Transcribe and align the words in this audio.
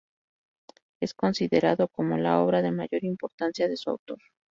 Es 0.99 1.13
considerado 1.13 1.87
como 1.87 2.17
la 2.17 2.39
obra 2.41 2.63
de 2.63 2.71
mayor 2.71 3.03
importancia 3.03 3.67
de 3.69 3.77
su 3.77 3.91
autor. 3.91 4.17